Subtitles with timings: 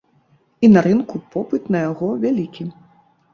[0.67, 2.67] І на рынку попыт на яго вялікі.